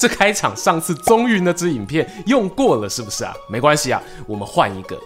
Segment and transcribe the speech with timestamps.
[0.00, 3.34] 这开场上次终于那支影片用过了，是不是啊？
[3.50, 4.98] 没关系啊，我们换一个。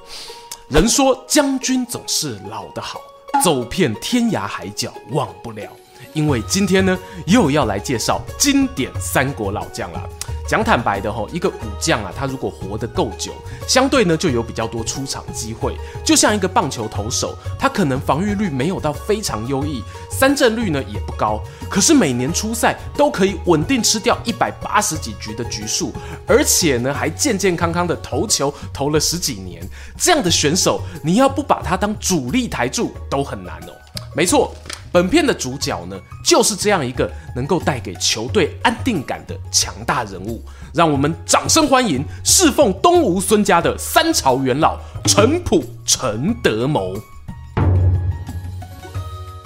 [0.68, 3.00] 人说将军总是老的好，
[3.42, 5.68] 走遍天涯海角忘不了。
[6.12, 10.08] 因为今天呢，又要来介绍经典三国老将了。
[10.46, 13.32] 讲坦白的吼，一个武将啊，他如果活得够久，
[13.66, 15.74] 相对呢就有比较多出场机会。
[16.04, 25.94] 就像一个棒球投手，他可能防御率没有到非常优异，三振率呢也不高，可是每年出赛都可以稳定吃掉一百八十几局的局数，
[26.26, 29.66] 而且呢还健健康康的投球投了十几年。
[29.96, 33.72] 这样的选手，你要不把他当主力台柱都很难哦。
[34.14, 34.54] 没错。
[34.94, 40.40] 本片的主角呢，就是这样一个能够带给球队安定感的强大人物。
[40.72, 46.94] 让我们掌声欢迎侍奉东吴孙家的三朝元老陈普陈德谋。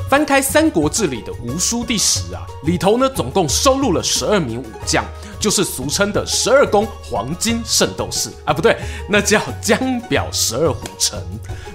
[0.09, 5.05] 翻开《三国志》里的吴书第十啊，里头呢总共收录了十二名武将。
[5.39, 8.77] 就是俗称的十二宫黄金圣斗士啊，不对，
[9.09, 11.23] 那叫江表十二虎臣。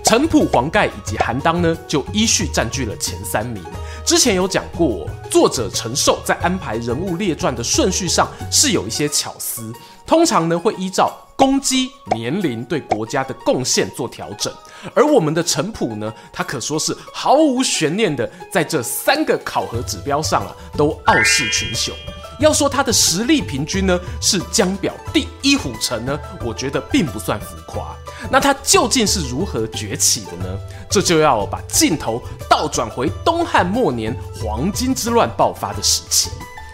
[0.04, 3.64] 陈普、黄盖以及韩当呢，就依序占据了前三名。
[4.04, 9.72] 之前有讲过，作者陈寿在安排人物列传的顺序上是有一些巧思，
[10.06, 14.52] 通常呢会依照功绩、年龄对国家的贡献做调整。
[14.94, 21.94] 而我们的陈普呢，他可说是毫无悬念的，在这三个考核指标上啊，都傲视群雄。
[22.40, 27.96] 要说他的实力平均呢，是江表第一虎臣呢，我觉得并不算浮夸。
[28.30, 30.60] 那他究竟是如何崛起的呢？
[30.90, 36.30] 这就要把镜头倒转回东汉末年黄巾之乱爆发的时期。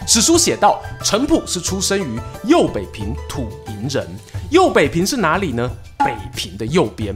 [0.06, 4.08] 史书写道，陈普是出生于右北平土营人。
[4.50, 5.70] 右北平是哪里呢？
[5.98, 7.14] 北平的右边。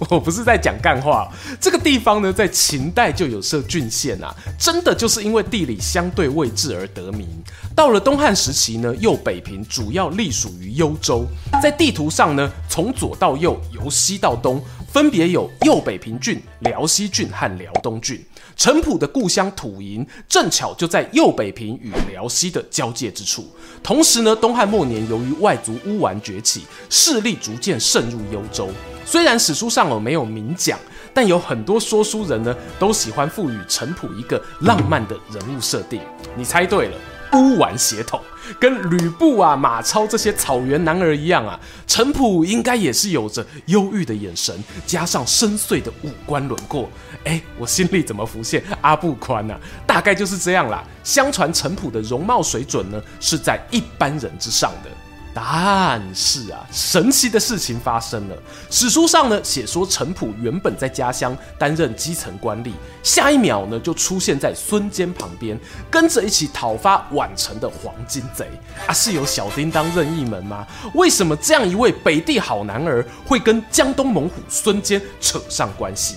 [0.10, 1.30] 我不是在讲干话，
[1.60, 7.28] 这个地方呢，在秦代就有设郡县啊，真的就是因为地理相对位置而得名。
[7.74, 11.26] 到了东汉时期呢，右北平主要隶属于幽州，
[11.62, 18.22] 在地图上呢，从左到右，由西到东，分别有右北平郡、辽西郡和辽东郡。
[18.54, 23.48] 陈普的故乡土营正巧就在右北平与辽西的交界之处。
[23.82, 28.68] 同时呢，东汉末年由于外族乌丸崛起，势力逐渐渗入幽州。
[29.12, 30.78] 虽然史书上哦没有明讲，
[31.12, 36.00] 但有很多说书人呢都喜欢赋予陈普一个浪漫的人物设定。
[36.34, 36.96] 你猜对了，
[37.34, 38.18] 乌丸血统，
[38.58, 46.88] 跟吕布啊、马超这些草原男儿一样啊，陈普应该也是有着忧郁的眼神，加上深邃的五官轮廓。
[47.24, 49.60] 哎，我心里怎么浮现阿布宽呢、啊？
[49.86, 50.82] 大概就是这样啦。
[51.04, 54.88] 相传陈普的容貌水准呢是在一般人之上的。
[55.34, 58.36] 但是啊，神奇的事情发生了。
[58.68, 62.72] 史书上呢写说，陈普原本在家乡担任基层官吏，
[63.02, 65.58] 下一秒呢就出现在孙坚旁边，
[65.90, 68.46] 跟着一起讨伐宛城的黄巾贼。
[68.86, 70.66] 啊，是有小叮当任意门吗？
[70.94, 76.16] 为什么这样一位北地好男儿会跟江东猛虎孙坚扯上关系？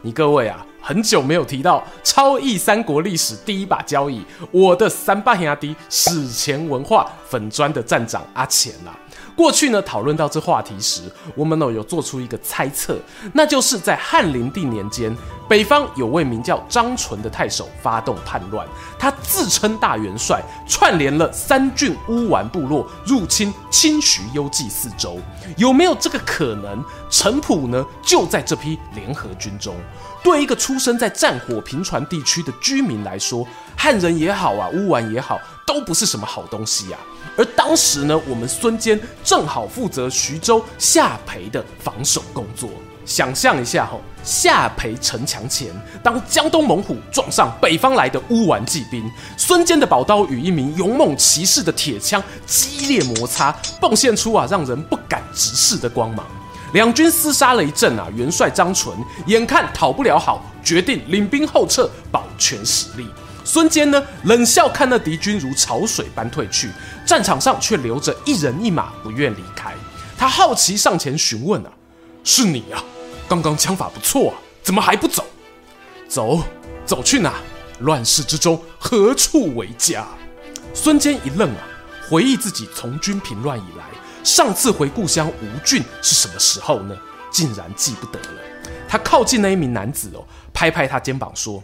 [0.00, 0.64] 你各位啊。
[0.90, 8.98] 很久没有提到超异三国历史第一把交椅，我的三八兄弟史前文化粉砖的站长阿钱啦。
[9.40, 11.00] 过去呢，讨论到这话题时，
[11.34, 12.98] 我们呢有做出一个猜测，
[13.32, 15.16] 那就是在汉灵帝年间，
[15.48, 18.68] 北方有位名叫张纯的太守发动叛乱，
[18.98, 25.18] 他自称大元帅，串联了三郡乌丸部落入侵清徐幽蓟四州。
[25.56, 26.84] 有没有这个可能？
[27.08, 29.74] 陈普呢就在这批联合军中。
[30.22, 37.00] 对一个出生在战火频传地区的居民来说，汉人也好啊，乌丸也好，都不是什么好东西啊。
[37.36, 42.70] 而当时呢，我们孙坚正好负责徐州下邳的防守工作。
[43.06, 45.68] 想象一下吼，下邳城墙前，
[46.02, 56.24] 当江东猛虎撞上北方来的乌丸骑兵，孙坚的宝刀与一名勇猛骑士的铁枪激烈摩擦，迸现出啊让人不敢直视的光芒。
[56.72, 63.08] 两军厮杀了一阵啊，元帅张纯眼看讨不了好，决定领兵后撤，保全实力。
[63.52, 66.70] 孙坚呢，冷笑看那敌军如潮水般退去，
[67.04, 69.74] 战场上却留着一人一马，不愿离开。
[70.16, 71.72] 他好奇上前询问啊
[72.22, 72.78] ：“是你啊？
[73.28, 75.24] 刚刚枪法不错啊，怎么还不走？
[76.08, 76.44] 走，
[76.86, 77.34] 走去哪？
[77.80, 80.06] 乱世之中何处为家？”
[80.72, 81.66] 孙坚一愣啊，
[82.08, 83.84] 回忆自己从军平乱以来，
[84.22, 86.96] 上次回故乡吴郡是什么时候呢？
[87.32, 88.40] 竟然记不得了。
[88.88, 90.24] 他靠近那一名男子哦，
[90.54, 91.60] 拍拍他肩膀说：“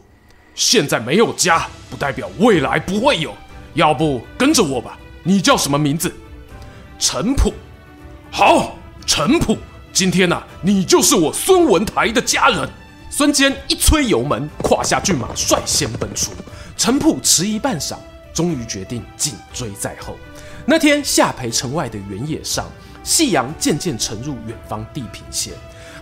[0.57, 3.33] 现在没有家，不代表未来不会有。
[3.75, 4.99] 要不跟着我吧。
[5.23, 6.13] 你叫什么名字？”
[6.99, 7.53] 陈普。
[8.31, 8.75] 好，
[9.07, 9.59] 陈普，
[9.93, 12.69] 今天呐、你就是我孙文台的家人。
[13.11, 16.33] 孙坚一催油门，胯下骏马率先奔出。
[16.77, 17.97] 陈普迟疑半晌，
[18.35, 20.17] 终于决定紧追在后。
[20.67, 22.67] 那天下邳城外的原野上，
[23.03, 25.53] 夕阳渐渐沉入远方地平线。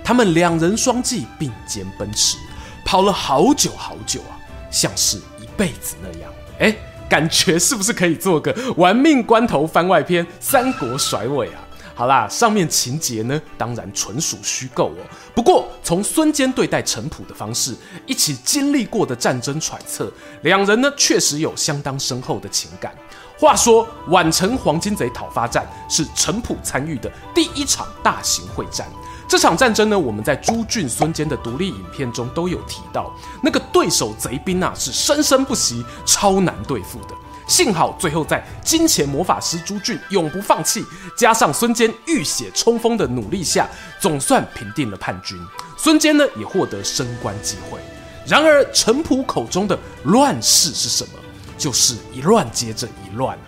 [0.03, 2.37] 他们两人双骑并肩奔驰，
[2.85, 4.33] 跑了好久好久啊，
[4.75, 6.32] 像是一辈子那样。
[6.59, 6.75] 哎，
[7.09, 11.61] 感觉是不是可以做个玩命关头番外篇《三国甩尾》啊？
[11.94, 14.99] 好啦，上面情节呢，当然纯属虚构哦。
[15.32, 17.73] 不过从孙坚对待陈普的方式，
[18.05, 20.12] 一起经历过的战争揣测，
[20.43, 22.93] 两人呢确实有相当深厚的情感。
[23.38, 28.88] 话说宛城黄巾贼讨伐战是陈普参与的第一场大型会战。
[29.26, 33.12] 这场战争呢，我们在朱俊、孙坚的独立影片中都有提到，
[33.43, 37.15] 那个对手贼兵啊是生生不息，超难对付的。
[37.47, 40.85] 幸好最后在金钱魔法师朱俊永不放弃，
[41.17, 43.69] 加上孙坚浴血冲锋的努力下，
[44.00, 45.38] 总算平定了叛军。
[45.77, 47.79] 孙坚呢也获得升官机会。
[48.27, 51.12] 然而陈普口中的乱世是什么？
[51.59, 53.38] 就是一乱接着一乱。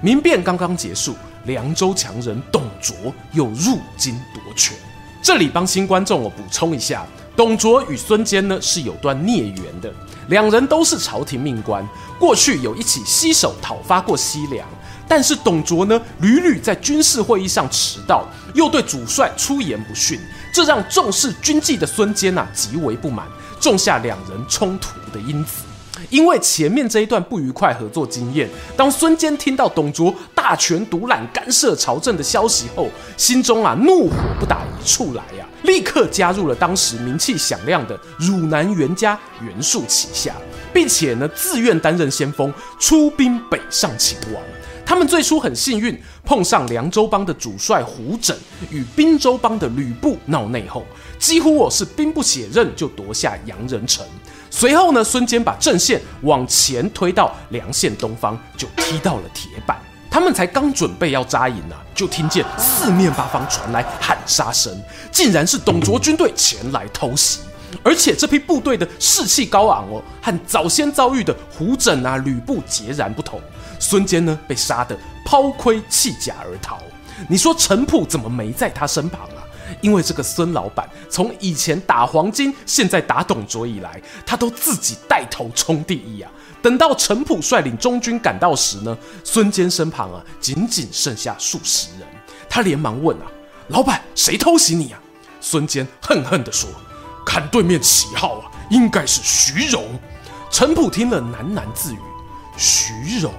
[0.00, 1.14] 民变刚刚结束，
[1.44, 2.96] 凉州强人董卓
[3.32, 4.76] 又入京夺权。
[5.24, 7.02] 这里帮新观众我补充一下，
[7.34, 9.90] 董卓与孙坚呢是有段孽缘的。
[10.28, 11.82] 两人都是朝廷命官，
[12.18, 14.68] 过去有一起携手讨伐过西凉。
[15.08, 20.20] 但是董卓呢，屡屡在军事会议上迟到，又对主帅出言不逊，
[20.52, 23.26] 这让重视军纪的孙坚啊极为不满，
[23.58, 25.62] 种下两人冲突的因子。
[26.14, 35.50] 因为前面这一段不愉快合作经验，当孙坚听到董卓大权独揽、干涉朝政的消息后，心中啊怒火不打一处来呀、啊。
[35.64, 40.32] 立刻加入了当时名气响亮的汝南袁家袁术旗下，
[40.72, 44.40] 并且呢自愿担任先锋，出兵北上秦王。
[44.86, 48.36] 他们最初很幸运，碰上凉州帮的主帅胡轸
[48.70, 50.84] 与滨州帮的吕布闹内讧，
[51.18, 54.06] 几乎我是兵不血刃就夺下阳人城。
[54.56, 59.76] 随后呢，孙坚把阵线往前推到梁县东方，就踢到了铁板。
[60.08, 64.72] 他们才刚准备要扎营呢、就听见四面八方传来喊杀声，
[65.10, 67.40] 竟然是董卓军队前来偷袭。
[67.82, 73.40] 而且这批部队的士气高昂哦，和早先遭遇的胡轸啊、吕布截然不同。
[73.80, 74.96] 孙坚呢，被杀得
[75.26, 76.78] 抛盔弃甲而逃。
[77.28, 79.42] 你说陈普怎么没在他身旁啊？
[79.80, 86.30] 因为这个孙老板从以前打黄巾，现在打董卓以来，他都自己带头冲第一啊。
[86.62, 92.08] 等到陈普率领中军赶到时呢，孙坚身旁啊，仅仅剩下数十人。
[92.48, 93.26] 他连忙问啊
[93.68, 95.00] ：“老板，谁偷袭你啊？”
[95.40, 96.70] 孙坚恨恨地说
[97.26, 99.84] ：“看对面旗号啊，应该是徐荣。”
[100.50, 101.98] 陈普听了喃喃自语
[102.56, 103.32] ：“徐荣，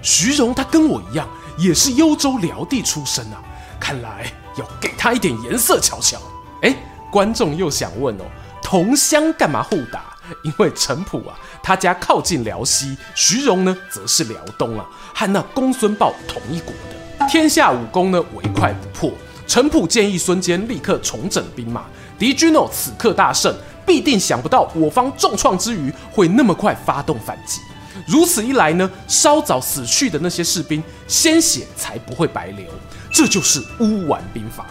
[0.00, 1.28] 徐荣，他跟我一样，
[1.58, 3.42] 也是幽州辽地出身啊。
[3.80, 6.20] 看来要给他一点颜色瞧瞧。”
[6.62, 6.76] 哎，
[7.10, 8.24] 观众又想问哦，
[8.62, 10.04] 同乡干嘛互打？
[10.44, 17.26] 因为陈普啊，他家靠近辽西，徐荣呢，则是辽东啊，和那公孙豹同一国的。
[17.26, 19.12] 天下武功呢，唯快不破。
[19.48, 21.84] 陈普建议孙坚立刻重整兵马，
[22.16, 23.52] 敌军哦，此刻大胜，
[23.84, 27.60] 必定想不到我方重创之余，会那么快发动反击。
[28.06, 32.66] 如此一来呢，稍早死去的那些士兵，鲜血才不会白流。
[33.12, 34.66] 这就是乌丸兵法。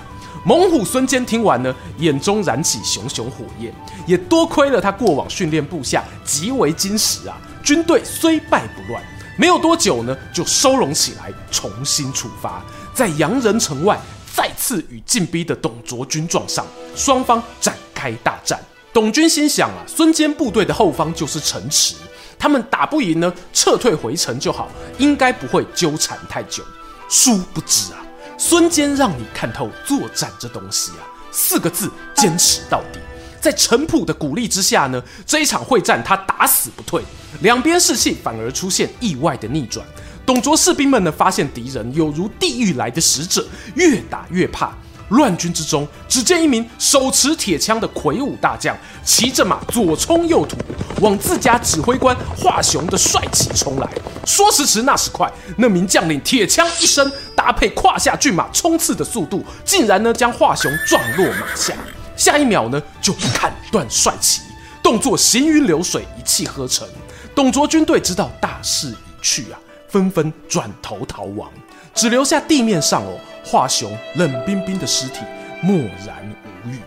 [0.46, 3.74] 猛虎孙坚听完呢，眼中燃起熊熊火焰。
[4.08, 9.04] 也多亏了他过往训练部下极为精实啊，军队虽败不乱，
[9.38, 14.00] 没有多久呢，就收拢起来，重新出发，在阳人城外
[14.34, 16.66] 再次与进逼的董卓军撞上，
[16.96, 18.60] 双方展开大战。
[18.92, 21.94] 董军心想啊，孙坚部队的后方就是城池，
[22.40, 26.64] 他们打不赢呢，撤退回城就好，应该不会纠缠太久。
[27.10, 28.02] 殊不知啊。
[28.42, 33.00] 孙坚让你看透作战这东西啊，四个字：坚持到底。
[33.42, 37.04] 在陈普的鼓励之下呢，这一场会战他打死不退，
[37.42, 39.86] 两边士气反而出现意外的逆转。
[40.26, 44.74] 董卓士兵们呢，发现敌人有如地狱来的使者，越打越怕。
[45.10, 50.58] 乱军之中，只见一名手持铁枪的魁梧大将，骑着马左冲右突，
[51.02, 53.88] 往自家指挥官华雄的帅旗冲来。
[54.26, 61.74] 说时迟，那时快，那名将领铁枪一伸，搭配胯下骏马冲刺的速度，竟然呢将华雄撞落马下。
[62.16, 64.42] 下一秒呢，就砍断帅旗，
[64.84, 66.88] 动作行云流水，一气呵成。
[67.34, 71.50] 董卓军队知道大势已去啊，纷纷转头逃亡，
[71.96, 75.20] 只留下地面上哦华雄冷冰冰的尸体，
[75.62, 76.18] 默然
[76.66, 76.80] 无语。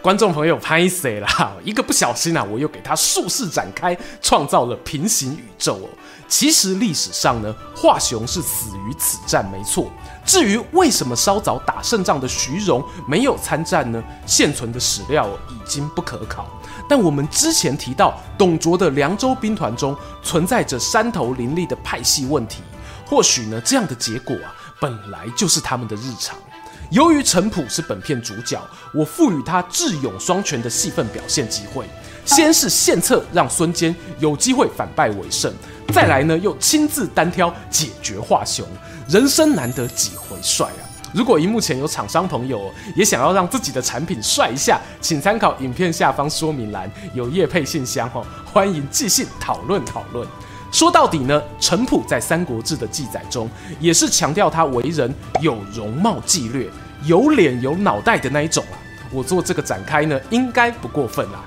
[0.00, 1.52] 观众朋友拍谁啦？
[1.64, 5.88] 一个不小心啊，我又给他术式展开，创造了平行宇宙哦。
[6.28, 9.90] 其实历史上呢，华雄是死于此战，没错。
[10.24, 14.02] 至于为什么稍早打胜仗的徐荣没有参战呢？
[14.24, 16.46] 现存的史料已经不可考。
[16.88, 22.62] 但我们之前提到，董卓的凉州兵团中存在着山头林立的派系问题，
[23.04, 26.36] 或许呢，这样的结果啊，本来就是他们的日常。
[26.90, 28.60] 由于陈普是本片主角，
[28.94, 31.84] 我赋予他智勇双全的戏份表现机会。
[32.24, 35.50] 先是献策让孙坚有机会反败为胜，
[35.94, 38.66] 再来呢，又亲自单挑解决华雄。
[39.08, 40.84] 人生难得几回帅啊！
[41.14, 50.28] 如果荧幕前有厂商朋友也想要让自己的产品帅一下，请参考影片下方说明栏有业配信箱哦，欢迎寄信讨论讨论。
[50.70, 53.48] 说到底呢，程普在《三国志》的记载中
[53.80, 56.68] 也是强调他为人有容貌计略、
[57.04, 58.76] 有脸有脑袋的那一种啊。
[59.10, 61.44] 我做这个展开呢，应该不过分啦。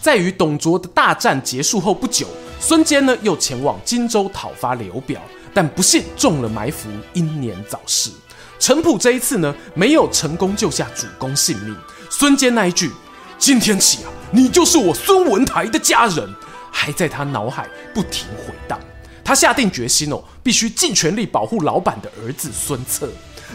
[0.00, 2.26] 在与董卓的大战结束后不久。
[2.58, 5.20] 孙坚呢，又前往荆州讨伐刘表，
[5.52, 8.10] 但不幸中了埋伏，英年早逝。
[8.58, 11.76] 程普这一次呢，没有成功救下主公性命。
[12.08, 12.90] 孙坚那一句
[13.38, 16.26] “今天起啊，你就是我孙文台的家人”，
[16.76, 18.78] 还在他脑海不停回荡。
[19.24, 23.08] 他下定决心哦，必须尽全力保护老板的儿子孙策。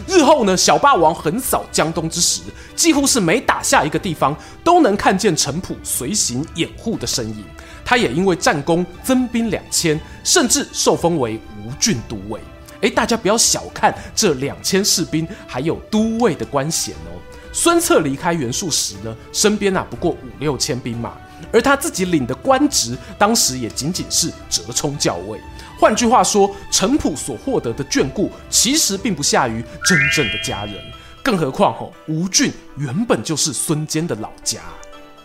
[0.08, 2.42] 日后呢，小霸王横扫江东之时，
[2.74, 7.44] 几乎是每打下一个地方，都能看见程普随行掩护的身影。
[7.84, 12.40] 他也因为战功增兵两千，甚至受封为吴郡都尉。
[12.80, 17.16] 哎，大家不要小看这两千士兵，还有都尉的官衔哦。
[17.52, 21.12] 孙策离开袁术时呢，身边啊不过五六千兵马，
[21.52, 25.40] 而他自己领的官职，当时也仅仅是折冲校尉。
[25.80, 30.74] 换句话说，程普所获得的眷顾，其实并不下于真正的家人。
[31.22, 34.60] 更何况哦，吴郡原本就是孙坚的老家。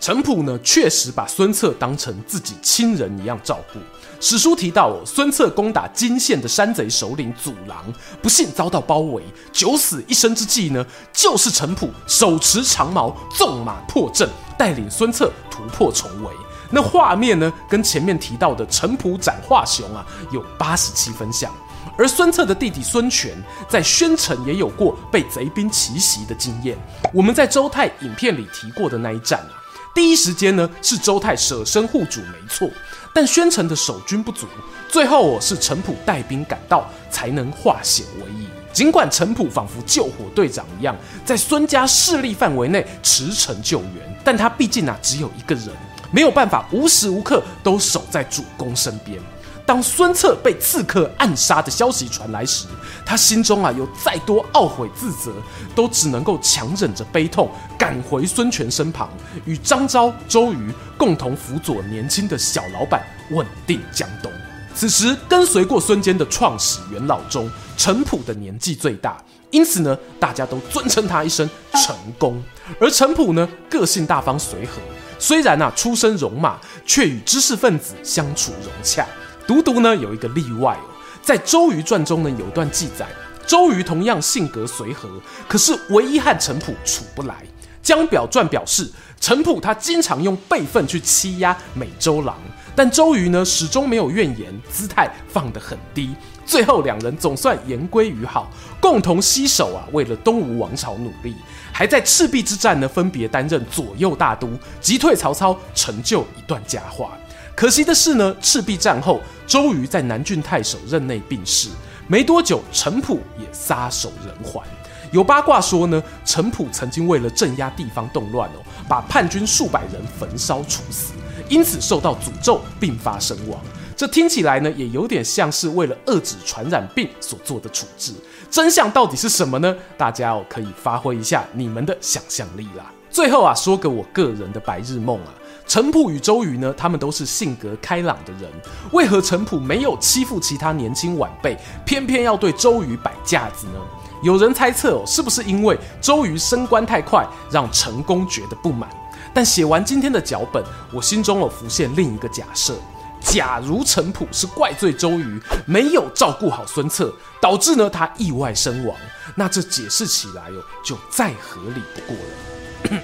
[0.00, 3.80] 程普呢，确实把孙策当成自己亲人一样照顾。
[4.20, 7.84] 史书提到，哦，孙策攻打金县的山贼首领祖郎，
[8.22, 16.30] 不幸遭到包围，九死一生之际呢，就是程普手持长矛，纵马破阵，带领孙策突破重围。
[16.70, 21.50] 那画面呢，跟前面提到的程普斩华雄啊，有八十七分像。
[21.96, 26.76] 而孙策的弟弟孙权在宣城也有过被贼兵奇袭的经验。
[27.12, 29.56] 我们在周泰影片里提过的那一战啊。
[29.94, 32.68] 第一时间呢，是周泰舍身护主，没错。
[33.14, 34.46] 但宣城的守军不足，
[34.88, 38.47] 最后我是程普带兵赶到，才能化险为夷。
[38.78, 40.94] 尽管程普仿佛救火队长一样，
[41.24, 45.70] 在孙家势力范围内驰骋救援，但他毕竟啊只有一个人，
[46.12, 49.18] 没有办法无时无刻都守在主公身边。
[49.66, 52.68] 当孙策被刺客暗杀的消息传来时，
[53.04, 55.32] 他心中啊有再多懊悔自责，
[55.74, 59.10] 都只能够强忍着悲痛，赶回孙权身旁，
[59.44, 64.30] 与张昭、周瑜共同辅佐年轻的小老板，稳定江东。
[64.78, 69.20] 此时跟随过孙坚的创始元老中，程普的年纪最大，
[69.50, 72.40] 因此呢，大家都尊称他一声程公。
[72.78, 74.74] 而程普呢，个性大方随和，
[75.18, 79.04] 虽然啊出身戎马，却与知识分子相处融洽。
[79.48, 80.86] 独独呢有一个例外哦，
[81.22, 83.08] 在《周瑜传》中呢有段记载，
[83.44, 85.10] 周瑜同样性格随和，
[85.48, 87.44] 可是唯一和程普处不来。
[87.82, 92.36] 江表传表示，程普他经常用辈分去欺压美周郎，
[92.76, 96.14] 但周瑜呢始终没有怨言，姿态放得很低。
[96.44, 101.34] 最后两人总算言归于好，共同携手啊为了东吴王朝努力，
[101.72, 107.10] 还在赤壁之战呢分别担任左右大都，击退曹操，成就一段佳话。
[107.54, 111.68] 可惜的是呢，赤壁战后，周瑜在南郡太守任内病逝，
[112.06, 114.62] 没多久，程普也撒手人寰。
[115.12, 121.12] 有八卦说呢，程普曾经为了镇压地方动乱哦，把叛军数百人焚烧处死，
[121.48, 123.58] 因此受到诅咒，病发身亡。
[123.96, 128.12] 这听起来呢，也有点像是为了遏制传染病所做的处置。
[128.50, 129.74] 真相到底是什么呢？
[129.96, 132.92] 大家哦可以发挥一下你们的想象力啦。
[133.10, 135.34] 最后啊，说个我个人的白日梦啊。
[135.66, 138.50] 程普与周瑜呢，他们都是性格开朗的人，
[138.92, 143.80] 为何程普没有欺负其他年轻晚辈，偏偏要对周瑜摆架子呢？
[144.22, 148.88] 有人猜测哦，是不是因为周瑜升官太快，让陈宫觉得不满？
[149.32, 152.74] 但写完今天的脚本，我心中有浮现另一个假设：
[153.20, 158.96] 假如程普是怪罪周瑜没有照顾好孙策，导致呢他意外身亡，
[159.36, 163.00] 那这解释起来哦，就再合理不过了。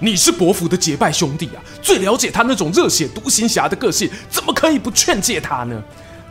[0.00, 5.82] 你是伯父的结拜兄弟啊，最了解他那种热血独行侠的个性，怎么可以不劝诫他呢？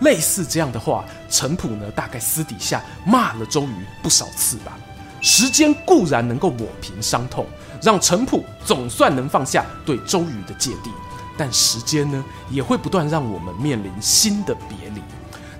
[0.01, 4.77] 类似这样的话，程普呢大概私底下骂了周瑜不少次吧。
[5.21, 7.47] 时间固然能够抹平伤痛，
[7.81, 10.91] 让程普总算能放下对周瑜的芥蒂，
[11.37, 15.01] 但时间呢也会不断让我们面临新的别离。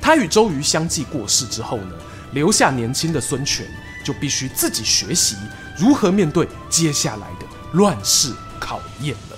[0.02, 1.96] 他与周瑜相继过世之后呢，
[2.34, 3.66] 留下年轻的孙权
[4.04, 5.38] 就必须自己学习
[5.78, 9.38] 如何面对接下来的乱世考验了。